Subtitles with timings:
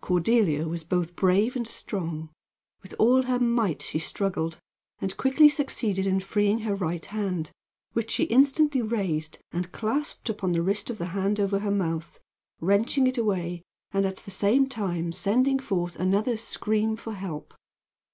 [0.00, 2.30] Cordelia was both brave and strong.
[2.82, 4.56] With all her might she struggled,
[5.02, 7.50] and quickly succeeded in freeing her right hand,
[7.92, 12.18] which she instantly raised and clasped upon the wrist of the hand over her mouth,
[12.58, 13.60] wrenching it away
[13.92, 17.52] and at the same time sending forth another scream for help.